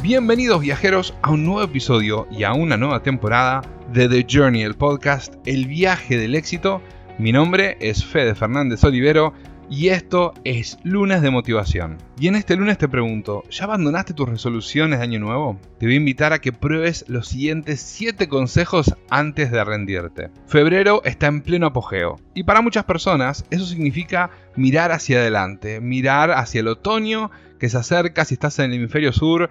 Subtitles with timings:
[0.00, 3.62] Bienvenidos viajeros a un nuevo episodio y a una nueva temporada
[3.92, 6.80] de The Journey, el podcast El viaje del éxito.
[7.18, 9.34] Mi nombre es Fede Fernández Olivero
[9.68, 11.98] y esto es Lunes de Motivación.
[12.16, 15.58] Y en este lunes te pregunto, ¿ya abandonaste tus resoluciones de año nuevo?
[15.80, 20.30] Te voy a invitar a que pruebes los siguientes 7 consejos antes de rendirte.
[20.46, 26.30] Febrero está en pleno apogeo y para muchas personas eso significa mirar hacia adelante, mirar
[26.30, 29.50] hacia el otoño que se acerca si estás en el hemisferio sur,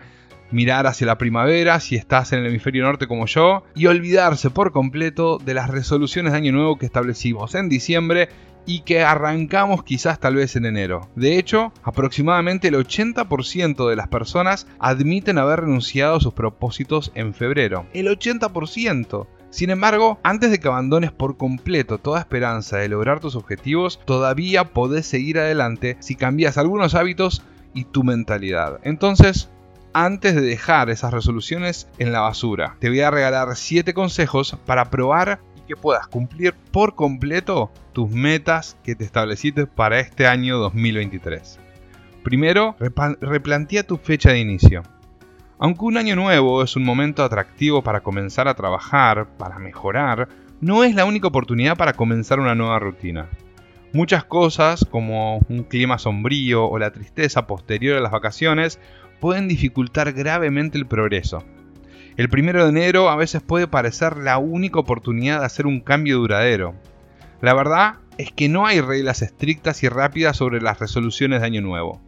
[0.51, 4.71] mirar hacia la primavera si estás en el hemisferio norte como yo y olvidarse por
[4.71, 8.29] completo de las resoluciones de año nuevo que establecimos en diciembre
[8.67, 11.09] y que arrancamos quizás tal vez en enero.
[11.15, 17.33] De hecho, aproximadamente el 80% de las personas admiten haber renunciado a sus propósitos en
[17.33, 17.85] febrero.
[17.93, 19.27] El 80%.
[19.49, 24.65] Sin embargo, antes de que abandones por completo toda esperanza de lograr tus objetivos, todavía
[24.65, 27.43] podés seguir adelante si cambias algunos hábitos
[27.73, 28.81] y tu mentalidad.
[28.83, 29.49] Entonces,
[30.05, 32.75] antes de dejar esas resoluciones en la basura.
[32.79, 38.11] Te voy a regalar 7 consejos para probar y que puedas cumplir por completo tus
[38.11, 41.59] metas que te estableciste para este año 2023.
[42.21, 42.75] Primero,
[43.21, 44.83] replantea tu fecha de inicio.
[45.57, 50.29] Aunque un año nuevo es un momento atractivo para comenzar a trabajar, para mejorar,
[50.61, 53.29] no es la única oportunidad para comenzar una nueva rutina.
[53.93, 58.79] Muchas cosas, como un clima sombrío o la tristeza posterior a las vacaciones,
[59.19, 61.43] pueden dificultar gravemente el progreso.
[62.17, 66.17] El primero de enero a veces puede parecer la única oportunidad de hacer un cambio
[66.17, 66.73] duradero.
[67.41, 71.61] La verdad es que no hay reglas estrictas y rápidas sobre las resoluciones de año
[71.61, 72.01] nuevo.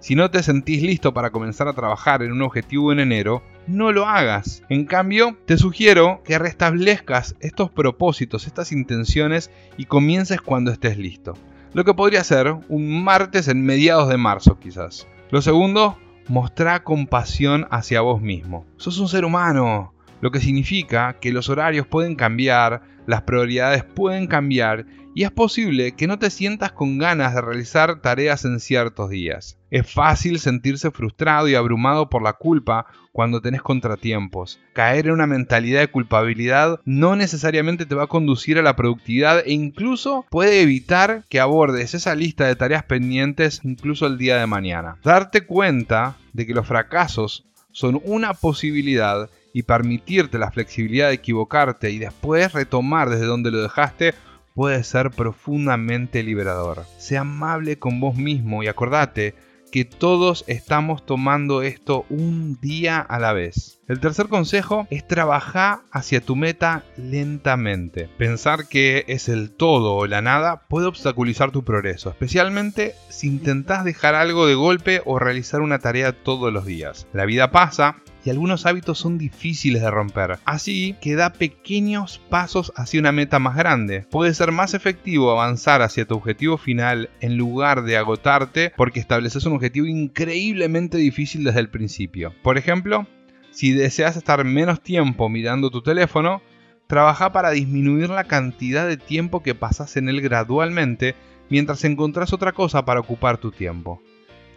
[0.00, 3.90] Si no te sentís listo para comenzar a trabajar en un objetivo en enero, no
[3.90, 4.62] lo hagas.
[4.68, 11.34] En cambio, te sugiero que restablezcas estos propósitos, estas intenciones y comiences cuando estés listo.
[11.74, 15.08] Lo que podría ser un martes en mediados de marzo quizás.
[15.30, 18.64] Lo segundo, mostrá compasión hacia vos mismo.
[18.76, 24.26] Sos un ser humano, lo que significa que los horarios pueden cambiar, las prioridades pueden
[24.26, 29.10] cambiar y es posible que no te sientas con ganas de realizar tareas en ciertos
[29.10, 29.58] días.
[29.70, 34.60] Es fácil sentirse frustrado y abrumado por la culpa cuando tenés contratiempos.
[34.74, 39.42] Caer en una mentalidad de culpabilidad no necesariamente te va a conducir a la productividad
[39.44, 44.46] e incluso puede evitar que abordes esa lista de tareas pendientes incluso el día de
[44.46, 44.98] mañana.
[45.02, 49.28] Darte cuenta de que los fracasos son una posibilidad
[49.58, 54.14] y permitirte la flexibilidad de equivocarte y después retomar desde donde lo dejaste
[54.54, 56.84] puede ser profundamente liberador.
[56.96, 59.34] Sea amable con vos mismo y acordate
[59.72, 63.80] que todos estamos tomando esto un día a la vez.
[63.88, 68.08] El tercer consejo es trabajar hacia tu meta lentamente.
[68.16, 73.84] Pensar que es el todo o la nada puede obstaculizar tu progreso, especialmente si intentás
[73.84, 77.08] dejar algo de golpe o realizar una tarea todos los días.
[77.12, 77.96] La vida pasa
[78.28, 80.38] y algunos hábitos son difíciles de romper.
[80.44, 84.04] Así que da pequeños pasos hacia una meta más grande.
[84.10, 89.46] Puede ser más efectivo avanzar hacia tu objetivo final en lugar de agotarte porque estableces
[89.46, 92.34] un objetivo increíblemente difícil desde el principio.
[92.42, 93.06] Por ejemplo,
[93.50, 96.42] si deseas estar menos tiempo mirando tu teléfono,
[96.86, 101.14] trabaja para disminuir la cantidad de tiempo que pasas en él gradualmente
[101.48, 104.02] mientras encontrás otra cosa para ocupar tu tiempo.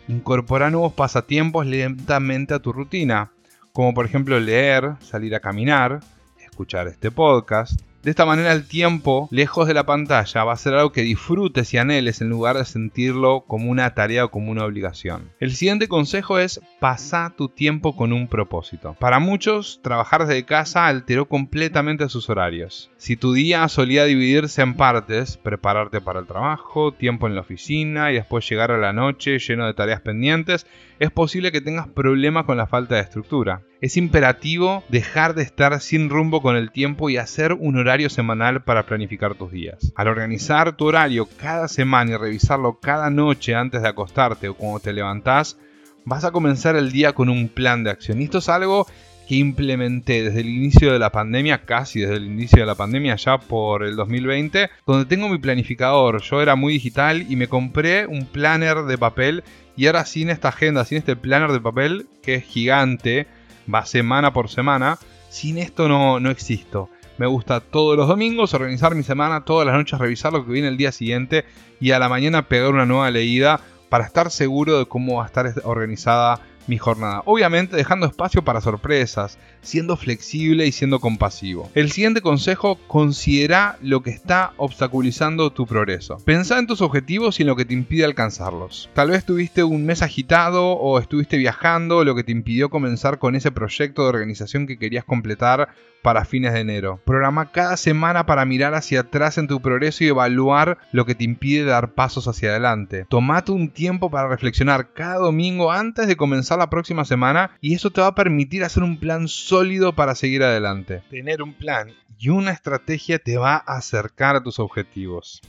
[0.10, 3.32] Incorpora nuevos pasatiempos lentamente a tu rutina
[3.74, 6.00] como por ejemplo leer, salir a caminar,
[6.40, 7.80] escuchar este podcast.
[8.04, 11.72] De esta manera el tiempo lejos de la pantalla va a ser algo que disfrutes
[11.72, 15.30] y anheles en lugar de sentirlo como una tarea o como una obligación.
[15.40, 18.96] El siguiente consejo es pasar tu tiempo con un propósito.
[19.00, 22.90] Para muchos, trabajar desde casa alteró completamente sus horarios.
[22.98, 28.12] Si tu día solía dividirse en partes, prepararte para el trabajo, tiempo en la oficina
[28.12, 30.66] y después llegar a la noche lleno de tareas pendientes,
[31.02, 33.64] es posible que tengas problemas con la falta de estructura.
[33.82, 38.64] Es imperativo dejar de estar sin rumbo con el tiempo y hacer un horario semanal
[38.64, 39.92] para planificar tus días.
[39.96, 44.80] Al organizar tu horario cada semana y revisarlo cada noche antes de acostarte o cuando
[44.80, 45.58] te levantás,
[46.06, 48.22] vas a comenzar el día con un plan de acción.
[48.22, 48.86] Y esto es algo
[49.28, 53.16] que implementé desde el inicio de la pandemia, casi desde el inicio de la pandemia,
[53.16, 56.22] ya por el 2020, donde tengo mi planificador.
[56.22, 59.44] Yo era muy digital y me compré un planner de papel
[59.78, 63.28] y ahora sin esta agenda, sin este planner de papel, que es gigante,
[63.74, 64.98] va semana por semana,
[65.30, 66.90] sin esto no, no existo.
[67.18, 70.68] Me gusta todos los domingos organizar mi semana, todas las noches revisar lo que viene
[70.68, 71.46] el día siguiente
[71.80, 75.28] y a la mañana pegar una nueva leída para estar seguro de cómo va a
[75.28, 77.22] estar organizada mi jornada.
[77.26, 81.70] Obviamente dejando espacio para sorpresas, siendo flexible y siendo compasivo.
[81.76, 86.18] El siguiente consejo, considera lo que está obstaculizando tu progreso.
[86.26, 88.90] Pensá en tus objetivos y en lo que te impide alcanzarlos.
[88.94, 93.36] Tal vez tuviste un mes agitado o estuviste viajando, lo que te impidió comenzar con
[93.36, 95.70] ese proyecto de organización que querías completar
[96.02, 97.00] para fines de enero.
[97.06, 101.24] Programa cada semana para mirar hacia atrás en tu progreso y evaluar lo que te
[101.24, 103.06] impide dar pasos hacia adelante.
[103.08, 107.92] Tomate un tiempo para reflexionar cada domingo antes de comenzar la próxima semana y eso
[107.92, 111.02] te va a permitir hacer un plan sólido para seguir adelante.
[111.10, 115.42] Tener un plan y una estrategia te va a acercar a tus objetivos.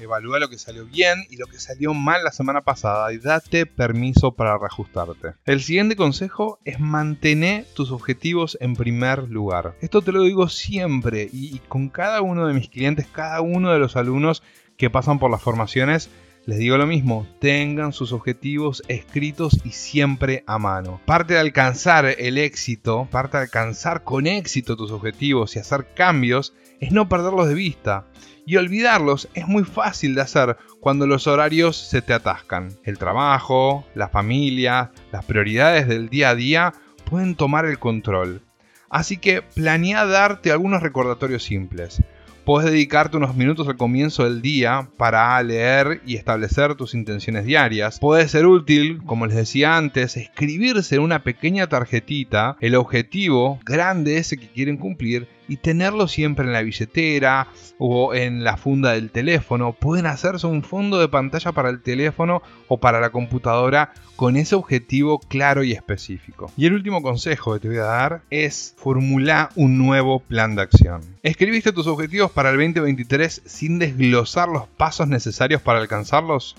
[0.00, 3.66] Evalúa lo que salió bien y lo que salió mal la semana pasada y date
[3.66, 5.34] permiso para reajustarte.
[5.44, 9.76] El siguiente consejo es mantener tus objetivos en primer lugar.
[9.82, 13.78] Esto te lo digo siempre y con cada uno de mis clientes, cada uno de
[13.78, 14.42] los alumnos
[14.78, 16.08] que pasan por las formaciones,
[16.46, 21.00] les digo lo mismo, tengan sus objetivos escritos y siempre a mano.
[21.04, 26.54] Parte de alcanzar el éxito, parte de alcanzar con éxito tus objetivos y hacer cambios,
[26.80, 28.06] es no perderlos de vista.
[28.46, 32.70] Y olvidarlos es muy fácil de hacer cuando los horarios se te atascan.
[32.84, 36.72] El trabajo, la familia, las prioridades del día a día
[37.04, 38.42] pueden tomar el control.
[38.88, 42.02] Así que planea darte algunos recordatorios simples.
[42.50, 48.00] Puedes dedicarte unos minutos al comienzo del día para leer y establecer tus intenciones diarias.
[48.00, 54.16] Puede ser útil, como les decía antes, escribirse en una pequeña tarjetita el objetivo grande
[54.16, 59.10] ese que quieren cumplir y tenerlo siempre en la billetera o en la funda del
[59.10, 59.72] teléfono.
[59.72, 64.54] Pueden hacerse un fondo de pantalla para el teléfono o para la computadora con ese
[64.54, 66.52] objetivo claro y específico.
[66.56, 70.62] Y el último consejo que te voy a dar es formular un nuevo plan de
[70.62, 71.00] acción.
[71.24, 76.54] ¿Escribiste tus objetivos para el 2023 sin desglosar los pasos necesarios para alcanzarlos?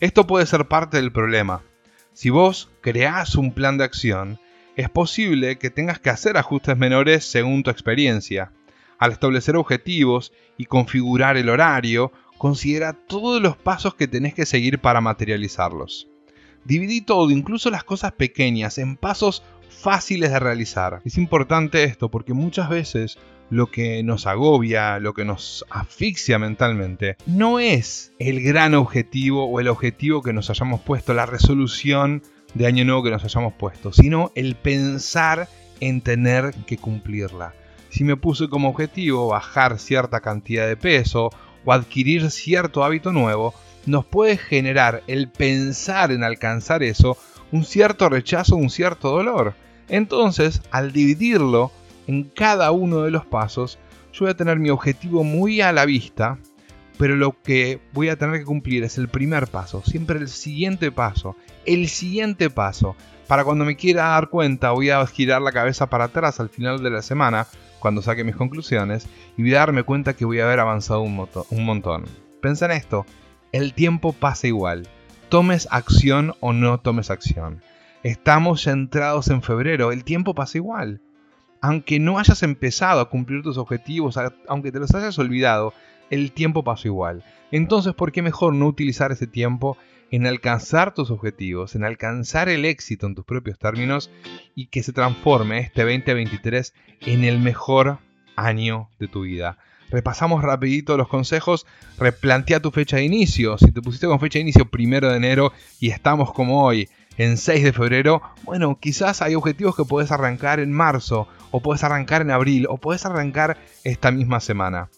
[0.00, 1.60] Esto puede ser parte del problema.
[2.14, 4.38] Si vos creás un plan de acción,
[4.80, 8.50] es posible que tengas que hacer ajustes menores según tu experiencia.
[8.98, 14.78] Al establecer objetivos y configurar el horario, considera todos los pasos que tenés que seguir
[14.78, 16.08] para materializarlos.
[16.64, 21.02] Dividí todo, incluso las cosas pequeñas, en pasos fáciles de realizar.
[21.04, 23.18] Es importante esto porque muchas veces
[23.50, 29.60] lo que nos agobia, lo que nos asfixia mentalmente, no es el gran objetivo o
[29.60, 32.22] el objetivo que nos hayamos puesto, la resolución
[32.54, 35.48] de año nuevo que nos hayamos puesto, sino el pensar
[35.80, 37.54] en tener que cumplirla.
[37.88, 41.30] Si me puse como objetivo bajar cierta cantidad de peso
[41.64, 43.54] o adquirir cierto hábito nuevo,
[43.86, 47.16] nos puede generar el pensar en alcanzar eso
[47.52, 49.54] un cierto rechazo, un cierto dolor.
[49.88, 51.72] Entonces, al dividirlo
[52.06, 53.78] en cada uno de los pasos,
[54.12, 56.38] yo voy a tener mi objetivo muy a la vista,
[57.00, 60.92] pero lo que voy a tener que cumplir es el primer paso, siempre el siguiente
[60.92, 62.94] paso, el siguiente paso.
[63.26, 66.82] Para cuando me quiera dar cuenta, voy a girar la cabeza para atrás al final
[66.82, 67.46] de la semana,
[67.78, 69.08] cuando saque mis conclusiones,
[69.38, 72.04] y voy a darme cuenta que voy a haber avanzado un, un montón.
[72.42, 73.06] Pensa en esto,
[73.52, 74.86] el tiempo pasa igual.
[75.30, 77.62] Tomes acción o no tomes acción.
[78.02, 81.00] Estamos centrados en febrero, el tiempo pasa igual.
[81.62, 84.18] Aunque no hayas empezado a cumplir tus objetivos,
[84.48, 85.72] aunque te los hayas olvidado,
[86.10, 87.24] el tiempo pasa igual.
[87.50, 89.76] Entonces, ¿por qué mejor no utilizar ese tiempo
[90.10, 94.10] en alcanzar tus objetivos, en alcanzar el éxito en tus propios términos
[94.54, 97.98] y que se transforme este 2023 en el mejor
[98.36, 99.58] año de tu vida?
[99.90, 101.66] repasamos rapidito los consejos,
[101.98, 103.58] replantea tu fecha de inicio.
[103.58, 106.88] Si te pusiste con fecha de inicio primero de enero y estamos como hoy
[107.18, 111.84] en 6 de febrero, bueno, quizás hay objetivos que puedes arrancar en marzo, o puedes
[111.84, 114.88] arrancar en abril, o puedes arrancar esta misma semana.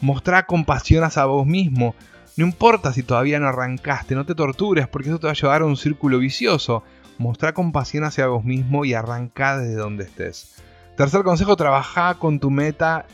[0.00, 1.94] Mostrá compasión hacia vos mismo.
[2.36, 5.62] No importa si todavía no arrancaste, no te tortures porque eso te va a llevar
[5.62, 6.82] a un círculo vicioso.
[7.18, 10.62] Mostrá compasión hacia vos mismo y arranca desde donde estés.
[10.96, 13.06] Tercer consejo, trabaja con tu meta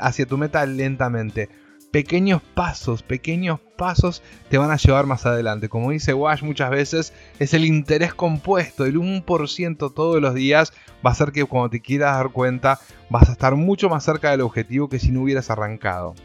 [0.00, 1.48] hacia tu meta lentamente.
[1.94, 5.68] Pequeños pasos, pequeños pasos te van a llevar más adelante.
[5.68, 10.72] Como dice Wash muchas veces, es el interés compuesto, el 1% todos los días
[11.06, 14.32] va a hacer que cuando te quieras dar cuenta vas a estar mucho más cerca
[14.32, 16.16] del objetivo que si no hubieras arrancado.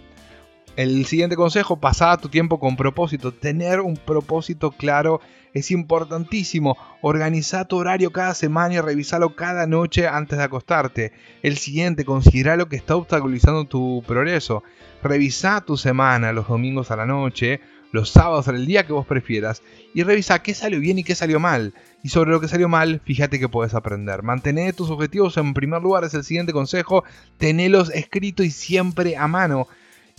[0.80, 3.34] El siguiente consejo, pasar tu tiempo con propósito.
[3.34, 5.20] Tener un propósito claro
[5.54, 6.78] es importantísimo.
[7.02, 11.12] Organiza tu horario cada semana y revisalo cada noche antes de acostarte.
[11.44, 14.64] El siguiente, considera lo que está obstaculizando tu progreso.
[15.04, 17.60] Revisa tu semana los domingos a la noche,
[17.92, 19.62] los sábados al día que vos prefieras
[19.94, 21.74] y revisa qué salió bien y qué salió mal.
[22.04, 24.24] Y sobre lo que salió mal, fíjate que puedes aprender.
[24.24, 27.04] Mantener tus objetivos en primer lugar es el siguiente consejo.
[27.38, 29.68] Tenelos escritos y siempre a mano.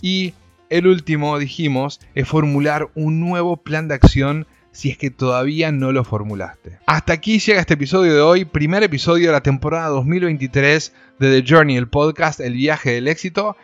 [0.03, 0.35] Y
[0.71, 5.91] el último, dijimos, es formular un nuevo plan de acción si es que todavía no
[5.91, 6.79] lo formulaste.
[6.85, 11.53] Hasta aquí llega este episodio de hoy, primer episodio de la temporada 2023 de The
[11.53, 13.57] Journey, el podcast El viaje del éxito.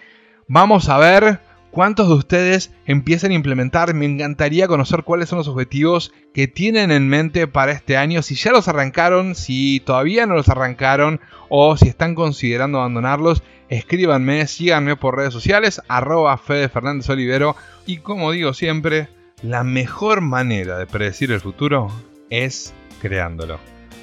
[0.49, 1.39] Vamos a ver
[1.77, 3.93] cuántos de ustedes empiezan a implementar.
[3.93, 8.33] Me encantaría conocer cuáles son los objetivos que tienen en mente para este año, si
[8.33, 13.43] ya los arrancaron, si todavía no los arrancaron o si están considerando abandonarlos.
[13.69, 17.55] Escríbanme, síganme por redes sociales, arroba Fede Fernández Olivero
[17.85, 19.09] y como digo siempre,
[19.43, 21.91] la mejor manera de predecir el futuro
[22.31, 23.59] es creándolo.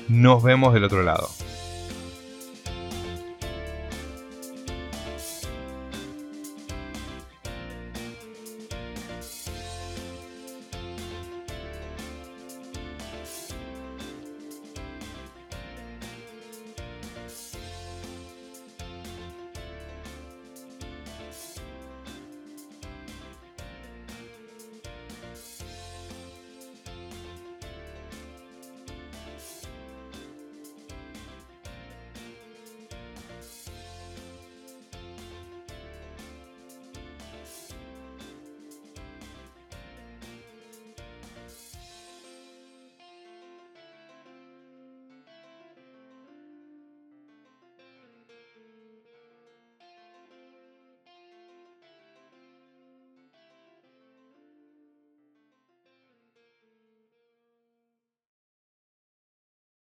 [0.07, 1.29] Nos vemos del otro lado.